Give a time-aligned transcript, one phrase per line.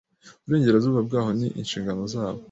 [0.43, 2.39] uburenganzira bwabo n inshingano zabo